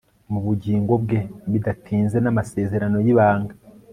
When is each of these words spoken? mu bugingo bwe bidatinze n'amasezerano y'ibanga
mu 0.31 0.39
bugingo 0.45 0.93
bwe 1.03 1.19
bidatinze 1.51 2.17
n'amasezerano 2.21 2.97
y'ibanga 3.05 3.53